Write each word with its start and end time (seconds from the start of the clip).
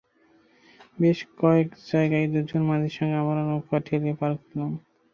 বেশ 0.97 1.19
কয়েক 1.39 1.67
জায়গায় 1.89 2.27
দুজন 2.33 2.61
মাঝির 2.69 2.93
সঙ্গে 2.97 3.15
আমরাও 3.17 3.47
নৌকা 3.49 3.77
ঠেলে 3.85 4.11
পার 4.19 4.31
করলাম। 4.39 4.71